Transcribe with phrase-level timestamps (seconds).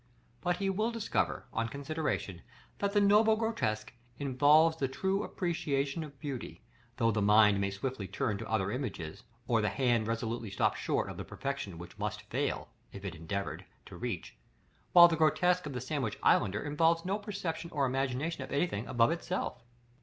[0.41, 2.41] But he will discover, on consideration,
[2.79, 6.63] that the noble grotesque involves the true appreciation of beauty,
[6.97, 11.07] though the mind may wilfully turn to other images or the hand resolutely stop short
[11.07, 14.35] of the perfection which it must fail, if it endeavored, to reach;
[14.91, 19.11] while the grotesque of the Sandwich islander involves no perception or imagination of anything above
[19.11, 19.61] itself.